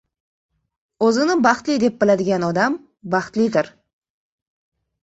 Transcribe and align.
O‘zini 1.09 1.35
baxtli 1.47 1.77
deb 1.85 2.01
biladigan 2.05 2.49
odam 2.49 2.79
baxtlidir. 3.17 3.73